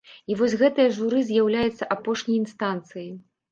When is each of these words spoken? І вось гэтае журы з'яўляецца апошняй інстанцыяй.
І 0.35 0.37
вось 0.37 0.55
гэтае 0.61 0.85
журы 0.95 1.19
з'яўляецца 1.29 1.91
апошняй 1.99 2.39
інстанцыяй. 2.43 3.15